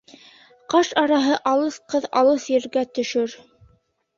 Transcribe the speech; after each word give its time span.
Ҡаш 0.73 0.87
араһы 1.01 1.35
алыҫ 1.51 1.77
ҡыҙ 1.93 2.07
алыҫ 2.23 2.49
ергә 2.55 2.85
төшөр 2.99 3.37